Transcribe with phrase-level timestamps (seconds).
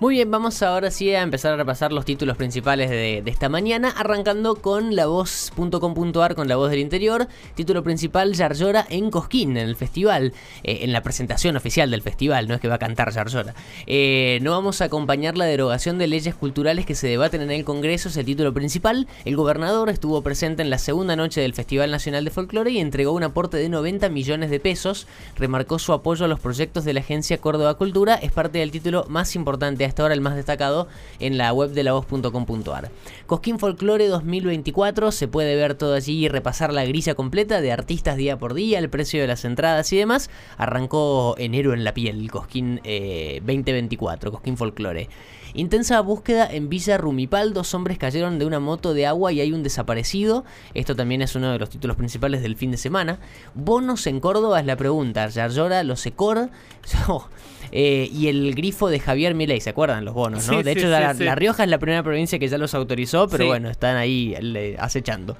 [0.00, 3.88] Muy bien, vamos ahora sí a empezar a repasar los títulos principales de, esta mañana,
[3.90, 7.26] arrancando con la voz.com.ar con la voz del interior.
[7.56, 12.46] Título principal, Yarlora en Cosquín, en el festival, eh, en la presentación oficial del festival,
[12.46, 13.56] no es que va a cantar Yarlora.
[13.88, 17.64] Eh, no vamos a acompañar la derogación de leyes culturales que se debaten en el
[17.64, 19.08] Congreso, es el título principal.
[19.24, 23.10] El gobernador estuvo presente en la segunda noche del Festival Nacional de Folclore y entregó
[23.14, 25.08] un aporte de 90 millones de pesos.
[25.34, 29.04] Remarcó su apoyo a los proyectos de la Agencia Córdoba Cultura, es parte del título
[29.08, 30.88] más importante hasta ahora el más destacado
[31.18, 32.90] en la web de la voz.com.ar.
[33.26, 38.16] Cosquín Folklore 2024, se puede ver todo allí y repasar la grilla completa de artistas
[38.16, 40.30] día por día, el precio de las entradas y demás.
[40.56, 45.08] Arrancó enero en la piel, Cosquín 2024, eh, Cosquín Folklore.
[45.54, 49.52] Intensa búsqueda en Villa Rumipal, dos hombres cayeron de una moto de agua y hay
[49.52, 50.44] un desaparecido.
[50.74, 53.18] Esto también es uno de los títulos principales del fin de semana.
[53.54, 55.26] Bonos en Córdoba es la pregunta.
[55.28, 56.50] Yarlora, los Secor.
[57.72, 60.48] Eh, y el grifo de Javier Milei, ¿se acuerdan los bonos?
[60.48, 60.62] ¿no?
[60.62, 63.96] de hecho, la, Rioja es la primera provincia que ya los autorizó, pero bueno, están
[63.96, 64.34] ahí
[64.78, 65.36] acechando.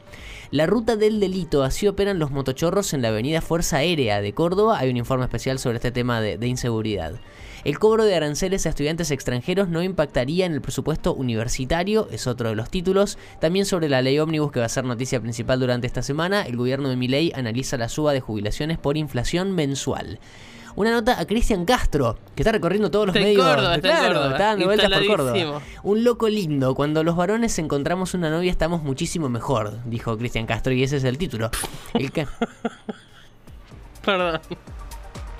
[0.50, 4.78] La ruta del delito, así operan los motochorros en la avenida Fuerza Aérea de Córdoba.
[4.78, 7.12] Hay un informe especial sobre este tema de, inseguridad.
[7.64, 12.48] El cobro de aranceles a estudiantes extranjeros no impactaría en el presupuesto universitario, es otro
[12.48, 13.18] de los títulos.
[13.40, 16.56] También sobre la ley ómnibus que va a ser noticia principal durante esta semana, el
[16.56, 20.18] gobierno de Milei analiza la suba de jubilaciones por inflación mensual
[20.76, 23.44] una nota a Cristian Castro, que está recorriendo todos los medios.
[23.44, 25.62] Córdoba, está, claro, está dando vueltas por Córdoba.
[25.82, 26.74] Un loco lindo.
[26.74, 31.04] Cuando los varones encontramos una novia estamos muchísimo mejor, dijo Cristian Castro, y ese es
[31.04, 31.50] el título.
[34.04, 34.40] Perdón.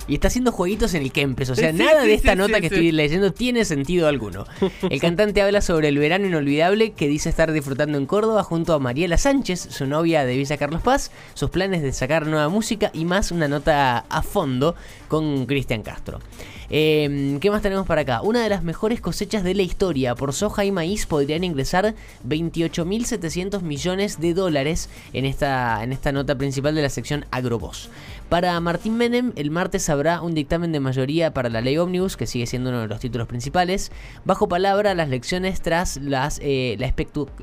[0.09, 1.51] Y está haciendo jueguitos en el Kempes.
[1.51, 4.45] O sea, nada de esta nota que estoy leyendo tiene sentido alguno.
[4.89, 8.79] El cantante habla sobre el verano inolvidable que dice estar disfrutando en Córdoba junto a
[8.79, 13.05] Mariela Sánchez, su novia de Villa Carlos Paz, sus planes de sacar nueva música y
[13.05, 14.75] más una nota a fondo
[15.07, 16.19] con Cristian Castro.
[16.71, 18.21] Em, ¿Qué más tenemos para acá?
[18.21, 20.13] Una de las mejores cosechas de la historia.
[20.13, 21.95] Por soja y maíz podrían ingresar
[22.27, 27.89] 28.700 millones de dólares en esta, en esta nota principal de la sección Agrobos.
[28.29, 32.27] Para Martín Menem, el martes habrá un dictamen de mayoría para la ley Omnibus, que
[32.27, 33.91] sigue siendo uno de los títulos principales.
[34.23, 36.93] Bajo palabra, las lecciones tras las, eh, la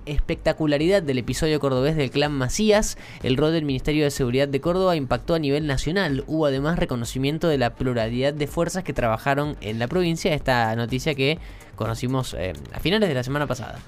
[0.06, 4.94] espectacularidad del episodio cordobés del clan Macías, el rol del Ministerio de Seguridad de Córdoba
[4.94, 6.22] impactó a nivel nacional.
[6.28, 9.15] Hubo además reconocimiento de la pluralidad de fuerzas que trabajaron
[9.60, 10.34] en la provincia.
[10.34, 11.38] Esta noticia que
[11.74, 13.78] conocimos eh, a finales de la semana pasada.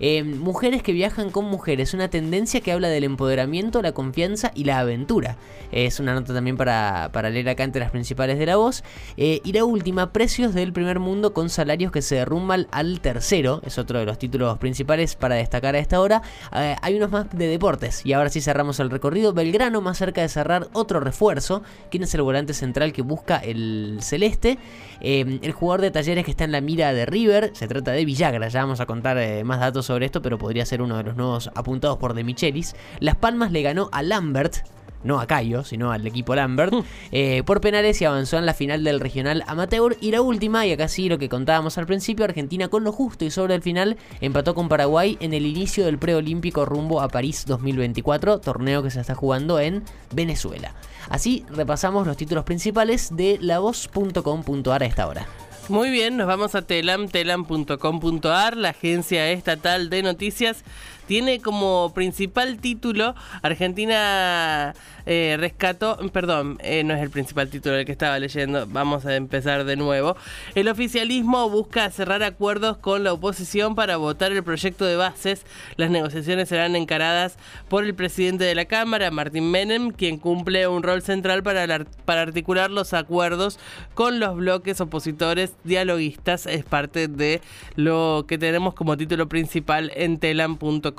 [0.00, 4.64] Eh, mujeres que viajan con mujeres, una tendencia que habla del empoderamiento, la confianza y
[4.64, 5.36] la aventura.
[5.72, 8.84] Es una nota también para, para leer acá entre las principales de la voz.
[9.16, 13.60] Eh, y la última, precios del primer mundo con salarios que se derrumban al tercero.
[13.64, 16.22] Es otro de los títulos principales para destacar a esta hora.
[16.54, 18.04] Eh, hay unos más de deportes.
[18.04, 19.32] Y ahora sí cerramos el recorrido.
[19.32, 21.62] Belgrano más cerca de cerrar otro refuerzo.
[21.90, 24.58] ¿Quién es el volante central que busca el celeste?
[24.98, 27.50] el jugador de talleres que está en la mira de River.
[27.54, 28.48] Se trata de Villagra.
[28.48, 31.50] Ya vamos a contar más datos sobre esto, pero podría ser uno de los nuevos
[31.54, 32.74] apuntados por De Michelis.
[33.00, 34.56] Las Palmas le ganó a Lambert,
[35.04, 36.74] no a Cayo, sino al equipo Lambert,
[37.12, 39.96] eh, por penales y avanzó en la final del regional amateur.
[40.00, 43.24] Y la última, y acá sí lo que contábamos al principio, Argentina con lo justo
[43.24, 47.44] y sobre el final empató con Paraguay en el inicio del preolímpico rumbo a París
[47.46, 50.74] 2024, torneo que se está jugando en Venezuela.
[51.08, 55.26] Así repasamos los títulos principales de lavoz.com.ar a esta hora.
[55.68, 60.62] Muy bien, nos vamos a telam, telam.com.ar, la agencia estatal de noticias
[61.06, 64.74] tiene como principal título Argentina
[65.08, 69.14] eh, rescató, perdón, eh, no es el principal título del que estaba leyendo, vamos a
[69.14, 70.16] empezar de nuevo.
[70.56, 75.46] El oficialismo busca cerrar acuerdos con la oposición para votar el proyecto de bases.
[75.76, 77.36] Las negociaciones serán encaradas
[77.68, 82.22] por el presidente de la Cámara, Martín Menem, quien cumple un rol central para, para
[82.22, 83.60] articular los acuerdos
[83.94, 86.46] con los bloques opositores dialoguistas.
[86.46, 87.40] Es parte de
[87.76, 90.95] lo que tenemos como título principal en telam.com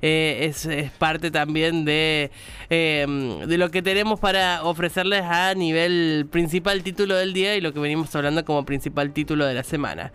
[0.00, 0.68] Eh, es,
[0.98, 2.30] parte también de,
[2.70, 3.06] eh,
[3.46, 7.80] de lo que tenemos para ofrecerles a nivel principal título del día y lo que
[7.80, 10.12] venimos hablando como principal título de la semana.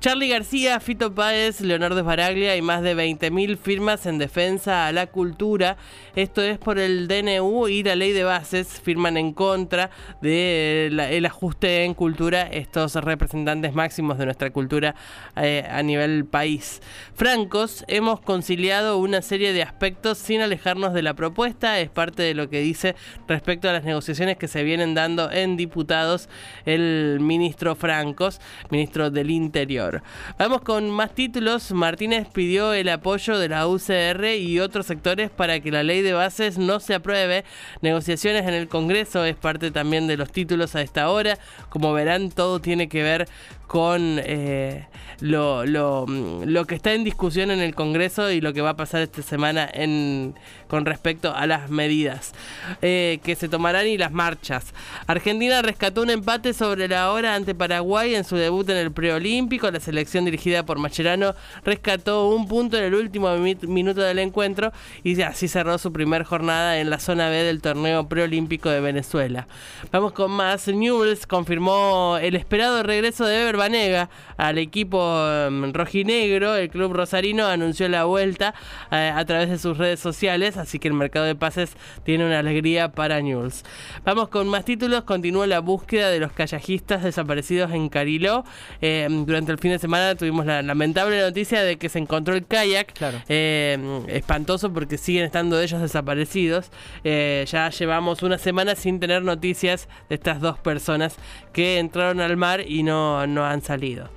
[0.00, 5.08] Charlie García, Fito Páez, Leonardo Esbaraglia y más de 20.000 firmas en defensa a la
[5.08, 5.76] cultura.
[6.14, 8.80] Esto es por el DNU y la ley de bases.
[8.80, 9.90] Firman en contra
[10.22, 14.94] del ajuste en cultura estos representantes máximos de nuestra cultura
[15.34, 16.80] eh, a nivel país.
[17.14, 21.78] Francos, hemos conciliado una serie de aspectos sin alejarnos de la propuesta.
[21.78, 22.96] Es parte de lo que dice
[23.26, 26.28] respecto a las negociaciones que se vienen dando en diputados
[26.66, 28.40] el ministro Francos,
[28.70, 30.02] ministro del Interior.
[30.38, 31.72] Vamos con más títulos.
[31.72, 36.12] Martínez pidió el apoyo de la UCR y otros sectores para que la ley de
[36.12, 37.44] bases no se apruebe.
[37.82, 41.38] Negociaciones en el Congreso es parte también de los títulos a esta hora.
[41.68, 43.28] Como verán, todo tiene que ver
[43.68, 44.88] con eh,
[45.20, 48.76] lo, lo, lo, que está en discusión en el Congreso y lo que va a
[48.76, 50.34] pasar esta semana en,
[50.68, 52.32] con respecto a las medidas
[52.80, 54.72] eh, que se tomarán y las marchas.
[55.06, 59.70] Argentina rescató un empate sobre la hora ante Paraguay en su debut en el preolímpico.
[59.70, 64.72] La selección dirigida por Macherano rescató un punto en el último minuto del encuentro
[65.04, 69.46] y así cerró su primer jornada en la zona B del torneo preolímpico de Venezuela.
[69.92, 70.68] Vamos con más.
[70.68, 76.56] News confirmó el esperado regreso de Ever Banega al equipo um, rojinegro.
[76.56, 78.54] El club rosarino anunció la vuelta
[78.90, 82.38] eh, a través de sus redes sociales, así que el mercado de pases tiene una
[82.38, 83.64] alegría para News.
[84.04, 85.04] Vamos con más títulos.
[85.04, 88.44] Continúa la búsqueda de los kayakistas desaparecidos en Cariló.
[88.80, 92.46] Eh, durante el fin de semana tuvimos la lamentable noticia de que se encontró el
[92.46, 92.94] kayak.
[93.28, 93.78] Eh,
[94.08, 96.70] espantoso porque siguen estando ellos desaparecidos.
[97.04, 101.16] ya llevamos una semana sin tener noticias de estas dos personas
[101.52, 104.08] que entraron al mar y no, no han salido.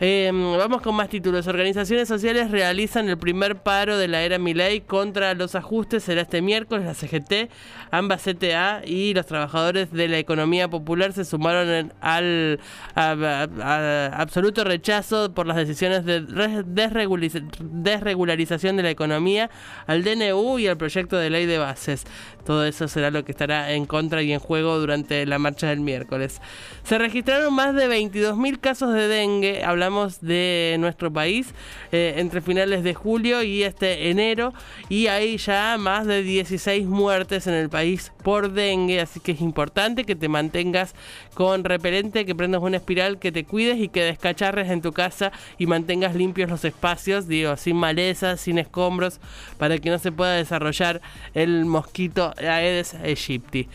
[0.00, 1.48] Em, vamos con más títulos.
[1.48, 6.04] Organizaciones sociales realizan el primer paro de la era Milei contra los ajustes.
[6.04, 6.86] Será este miércoles.
[6.86, 7.50] La CGT,
[7.90, 12.60] ambas CTA y los trabajadores de la economía popular se sumaron al
[12.94, 16.20] absoluto rechazo por las decisiones de
[17.74, 19.50] desregularización de la economía,
[19.88, 22.04] al DNU y al proyecto de ley de bases.
[22.46, 25.80] Todo eso será lo que estará en contra y en juego durante la marcha del
[25.80, 26.40] miércoles.
[26.84, 29.64] Se registraron más de 22.000 casos de dengue.
[30.20, 31.54] De nuestro país
[31.92, 34.52] eh, entre finales de julio y este enero
[34.90, 39.40] y hay ya más de 16 muertes en el país por dengue, así que es
[39.40, 40.94] importante que te mantengas
[41.32, 45.32] con repelente, que prendas una espiral, que te cuides y que descacharres en tu casa
[45.56, 49.20] y mantengas limpios los espacios, digo, sin malezas, sin escombros,
[49.56, 51.00] para que no se pueda desarrollar
[51.32, 53.68] el mosquito Aedes aegypti.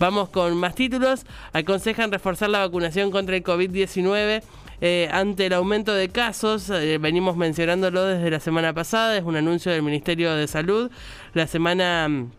[0.00, 1.24] Vamos con más títulos.
[1.52, 4.42] Aconsejan reforzar la vacunación contra el COVID-19
[4.80, 9.36] eh, ante el aumento de casos, eh, venimos mencionándolo desde la semana pasada, es un
[9.36, 10.90] anuncio del Ministerio de Salud.
[11.34, 12.30] La semana mm,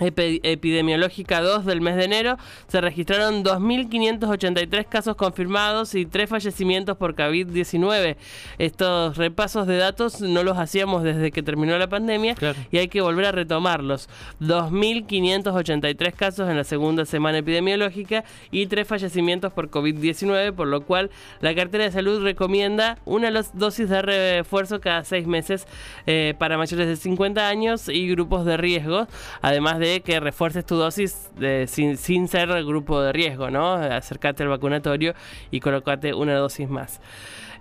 [0.00, 7.14] epidemiológica 2 del mes de enero se registraron 2.583 casos confirmados y 3 fallecimientos por
[7.14, 8.16] COVID-19.
[8.58, 12.34] Estos repasos de datos no los hacíamos desde que terminó la pandemia
[12.70, 14.08] y hay que volver a retomarlos.
[14.40, 21.10] 2.583 casos en la segunda semana epidemiológica y 3 fallecimientos por COVID-19, por lo cual
[21.40, 25.66] la cartera de salud recomienda una dosis de refuerzo cada 6 meses
[26.06, 29.06] eh, para mayores de 50 años y grupos de riesgo,
[29.40, 31.30] además de que refuerces tu dosis
[31.66, 33.74] sin, sin, ser grupo de riesgo, ¿no?
[33.74, 35.14] Acércate al vacunatorio
[35.50, 37.00] y colocate una dosis más.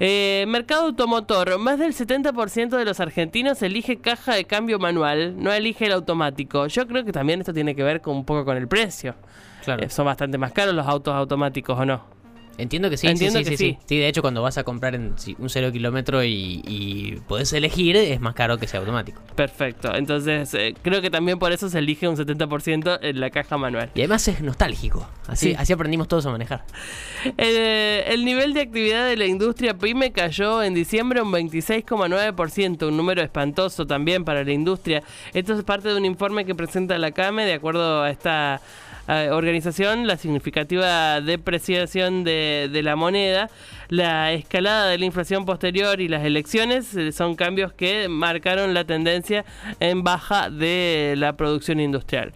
[0.03, 1.59] Eh, mercado automotor.
[1.59, 6.65] Más del 70% de los argentinos elige caja de cambio manual, no elige el automático.
[6.65, 9.13] Yo creo que también esto tiene que ver con un poco con el precio.
[9.63, 9.83] Claro.
[9.83, 12.20] Eh, son bastante más caros los autos automáticos, ¿o no?
[12.61, 13.07] Entiendo que sí.
[13.07, 16.23] Entiendo sí, que sí, sí, de hecho, cuando vas a comprar en un cero kilómetro
[16.23, 19.21] y, y podés elegir, es más caro que sea automático.
[19.35, 19.93] Perfecto.
[19.95, 23.89] Entonces, eh, creo que también por eso se elige un 70% en la caja manual.
[23.95, 25.09] Y además es nostálgico.
[25.27, 26.63] Así, así aprendimos todos a manejar.
[27.37, 32.97] Eh, el nivel de actividad de la industria PYME cayó en diciembre un 26,9%, un
[32.97, 35.03] número espantoso también para la industria.
[35.33, 38.61] Esto es parte de un informe que presenta la CAME, de acuerdo a esta
[39.31, 43.49] organización, la significativa depreciación de, de, la moneda,
[43.89, 48.85] la escalada de la inflación posterior y las elecciones eh, son cambios que marcaron la
[48.85, 49.43] tendencia
[49.79, 52.31] en baja de la producción industrial.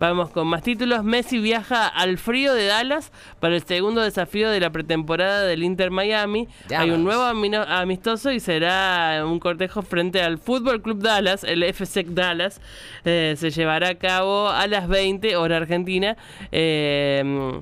[0.00, 1.02] Vamos con más títulos.
[1.02, 5.90] Messi viaja al frío de Dallas para el segundo desafío de la pretemporada del Inter
[5.90, 6.46] Miami.
[6.76, 12.04] Hay un nuevo amistoso y será un cortejo frente al Fútbol Club Dallas, el FC
[12.10, 12.60] Dallas.
[13.04, 16.16] Eh, se llevará a cabo a las 20 hora argentina.
[16.52, 17.60] Eh,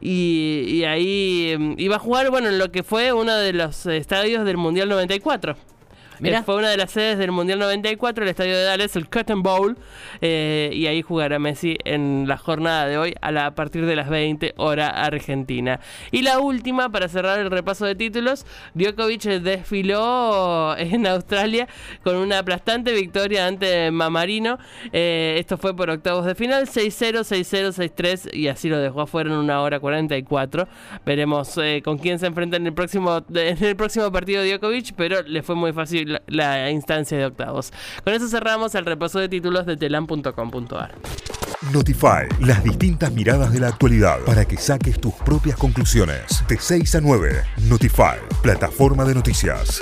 [0.00, 4.56] y, ahí iba a jugar, bueno, en lo que fue uno de los estadios del
[4.56, 5.56] Mundial 94.
[6.24, 9.42] Eh, fue una de las sedes del Mundial 94, el estadio de Dallas, el Cotton
[9.42, 9.76] Bowl.
[10.20, 14.54] Eh, y ahí jugará Messi en la jornada de hoy a, partir de las 20
[14.56, 15.80] hora argentina.
[16.10, 21.66] Y la última, para cerrar el repaso de títulos, Djokovic desfiló en Australia
[22.04, 24.58] con una aplastante victoria ante Mamarino.
[24.92, 29.30] Eh, esto fue por octavos de final, 6-0, 6-0, 6-3 y así lo dejó afuera
[29.30, 30.68] en una hora 44.
[31.04, 35.42] Veremos con quién se enfrenta en el próximo, en el próximo partido Djokovic, pero le
[35.42, 37.72] fue muy fácil la, instancia de octavos.
[38.04, 40.94] Con eso cerramos el repaso de títulos de telam.com.ar.
[41.72, 46.44] Notify, las distintas miradas de la actualidad para que saques tus propias conclusiones.
[46.48, 49.80] De 6 a 9, Notify, plataforma de noticias.